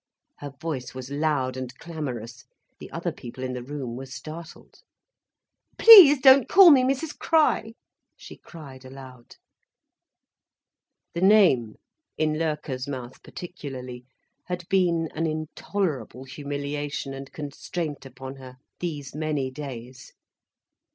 [0.39, 2.43] Her voice was loud and clamorous,
[2.79, 4.81] the other people in the room were startled.
[5.77, 7.75] "Please don't call me Mrs Crich,"
[8.17, 9.35] she cried aloud.
[11.13, 11.75] The name,
[12.17, 14.05] in Loerke's mouth particularly,
[14.45, 20.13] had been an intolerable humiliation and constraint upon her, these many days.